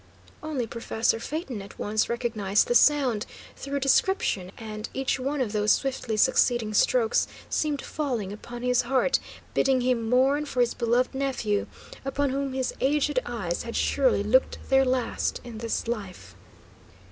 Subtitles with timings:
[0.41, 5.73] Only Professor Phaeton at once recognised the sound, through description, and each one of those
[5.73, 9.19] swiftly succeeding strokes seemed falling upon his heart,
[9.53, 11.67] bidding him mourn for his beloved nephew,
[12.03, 16.35] upon whom his aged eyes had surely looked their last in this life!